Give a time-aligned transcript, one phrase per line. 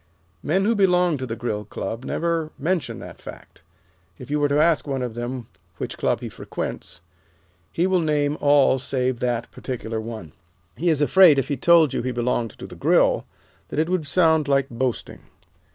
[0.41, 3.61] Men who belong to the Grill Club never mention that fact.
[4.17, 5.45] If you were to ask one of them
[5.77, 7.01] which clubs he frequents,
[7.71, 10.31] he will name all save that particular one.
[10.75, 13.27] He is afraid if he told you he belonged to the Grill,
[13.69, 15.19] that it would sound like boasting.